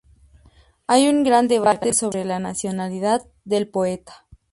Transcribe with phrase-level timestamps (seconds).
[0.87, 4.25] Hay un gran debate sobre la nacionalidad del poeta.